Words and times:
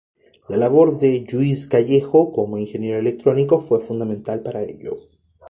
La 0.49 0.57
labor 0.57 0.97
de 0.99 1.25
Lluís 1.29 1.67
Callejo 1.67 2.33
como 2.33 2.57
ingeniero 2.57 2.97
electrónico 2.97 3.61
fue 3.61 3.79
fundamental 3.79 4.41
para 4.41 4.63
ello. 4.63 4.97